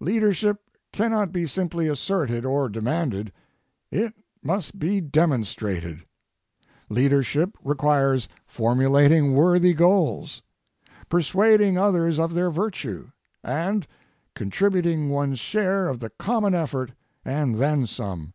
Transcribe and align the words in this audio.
Leadership 0.00 0.60
cannot 0.90 1.30
be 1.30 1.46
simply 1.46 1.86
asserted 1.86 2.44
or 2.44 2.68
demanded. 2.68 3.32
It 3.92 4.12
must 4.42 4.80
be 4.80 5.00
demonstrated. 5.00 6.04
Leadership 6.90 7.56
requires 7.62 8.26
formulating 8.44 9.34
worthy 9.36 9.74
goals, 9.74 10.42
persuading 11.08 11.78
others 11.78 12.18
of 12.18 12.34
their 12.34 12.50
virtue, 12.50 13.12
and 13.44 13.86
contributing 14.34 15.10
one's 15.10 15.38
share 15.38 15.86
of 15.86 16.00
the 16.00 16.10
common 16.10 16.56
effort 16.56 16.90
and 17.24 17.54
then 17.54 17.86
some. 17.86 18.32